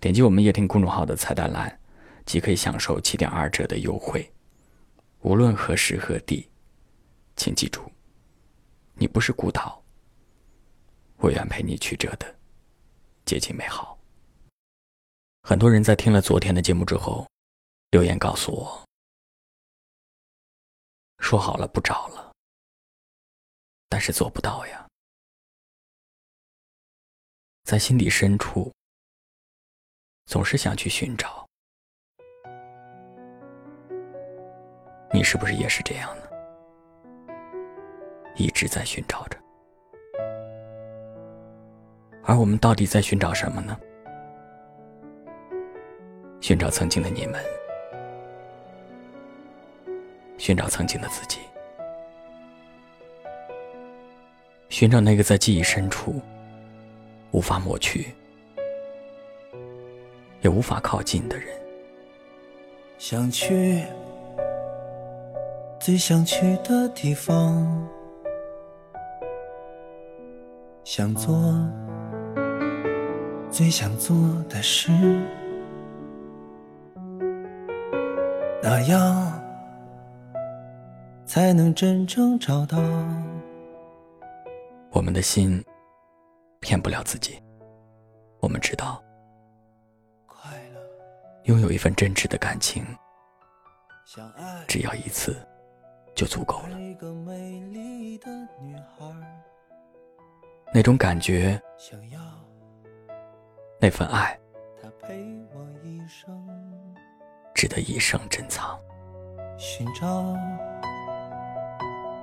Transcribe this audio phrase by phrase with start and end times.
[0.00, 1.80] 点击我们夜听公众号的菜单栏，
[2.24, 4.32] 即可以享受七点二折的优惠。
[5.22, 6.48] 无论何时何地，
[7.34, 7.90] 请记住，
[8.94, 9.82] 你不是孤岛。
[11.16, 12.38] 我愿陪你曲折的
[13.24, 13.98] 接近美好。
[15.42, 17.26] 很多人在听了昨天的节目之后，
[17.90, 18.86] 留言告诉我，
[21.18, 22.32] 说好了不找了，
[23.88, 24.86] 但是做不到呀，
[27.64, 28.72] 在心底深处。
[30.28, 31.48] 总是想去寻找，
[35.10, 37.34] 你是不是也是这样呢？
[38.36, 39.38] 一直在寻找着，
[42.24, 43.80] 而我们到底在寻找什么呢？
[46.42, 47.42] 寻找曾经的你们，
[50.36, 51.38] 寻找曾经的自己，
[54.68, 56.20] 寻找那个在记忆深处
[57.30, 58.14] 无法抹去。
[60.40, 61.46] 也无法靠近的人，
[62.96, 63.82] 想去
[65.80, 67.88] 最想去的地方，
[70.84, 71.34] 想做
[73.50, 74.16] 最想做
[74.48, 74.90] 的事，
[78.62, 79.32] 那样
[81.24, 82.78] 才能真正找到
[84.90, 85.64] 我们的心。
[86.60, 87.40] 骗不了自己，
[88.40, 89.00] 我们知道。
[91.44, 92.84] 拥有一份真挚的感情，
[94.66, 95.36] 只要一次
[96.14, 96.76] 就足够了。
[100.72, 101.60] 那种感觉，
[103.80, 104.38] 那份爱，
[107.54, 108.78] 值得一生珍藏。
[109.56, 110.36] 寻找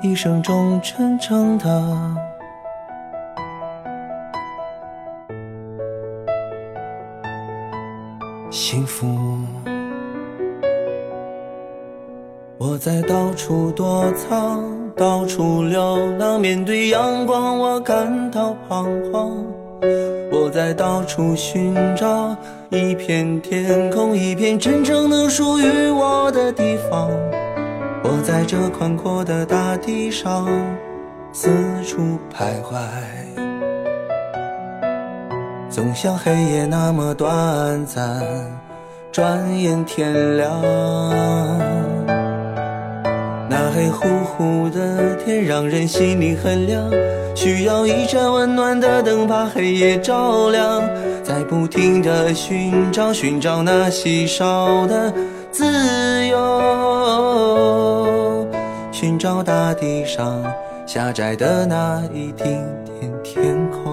[0.00, 2.37] 一生中真正的。
[8.50, 9.06] 幸福，
[12.56, 14.64] 我在到处躲藏，
[14.96, 19.44] 到处流浪，面对阳光我感到彷徨。
[20.32, 22.34] 我在到处寻找
[22.70, 27.10] 一片天空，一片真正能属于我的地方。
[28.02, 30.48] 我在这宽阔的大地上
[31.32, 31.50] 四
[31.84, 33.47] 处徘徊。
[35.78, 38.20] 总像黑夜那么短暂，
[39.12, 40.50] 转眼天亮。
[43.48, 46.90] 那黑乎乎的天让人心里很凉，
[47.32, 50.82] 需要一盏温暖的灯把黑夜照亮。
[51.22, 55.12] 在不停的寻找，寻找那稀少的
[55.52, 55.64] 自
[56.26, 56.58] 由，
[58.90, 60.42] 寻找大地上
[60.86, 63.87] 狭窄的那一丁点天空。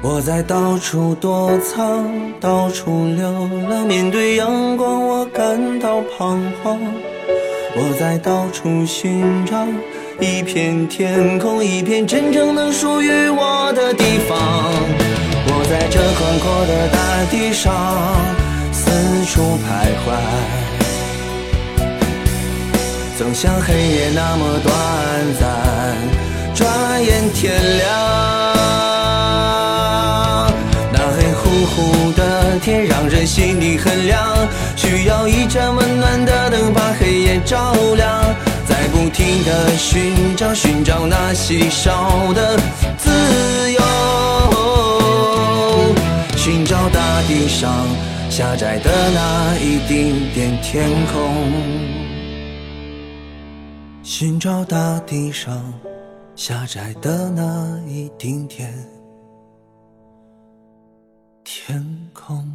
[0.00, 2.08] 我在到处躲藏，
[2.40, 3.30] 到处流
[3.68, 6.78] 浪，面对阳光我感到彷徨。
[7.74, 9.66] 我在到处寻找
[10.20, 14.38] 一片天空，一片真正能属于我的地方。
[15.50, 17.74] 我在这宽阔的大地上
[18.72, 18.90] 四
[19.26, 19.66] 处徘
[20.04, 20.06] 徊，
[23.18, 24.72] 总像黑夜那么短
[25.40, 25.42] 暂，
[26.54, 28.07] 转眼天亮。
[37.44, 38.34] 照亮。
[38.66, 42.58] 在不停的寻找，寻找那稀少的
[42.98, 43.10] 自
[43.72, 43.80] 由，
[46.36, 47.86] 寻找大地上
[48.28, 51.32] 狭窄的那一丁点天空，
[54.02, 55.72] 寻找大地上
[56.36, 58.70] 狭窄的那一丁点
[61.42, 61.82] 天
[62.12, 62.46] 空。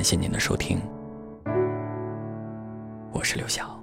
[0.00, 0.80] 感谢您的收听，
[3.12, 3.79] 我是刘晓。